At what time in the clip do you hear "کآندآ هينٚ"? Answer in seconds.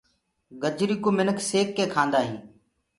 1.95-2.41